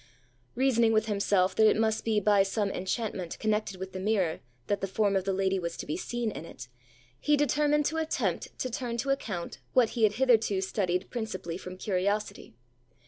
[0.55, 4.81] Reasoning with himself, that it must be by some enchantment connected with the mirror, that
[4.81, 6.67] the form of the lady was to be seen in it,
[7.19, 11.77] he determined to attempt to turn to account what he had hitherto studied principally from
[11.77, 12.55] curiosity.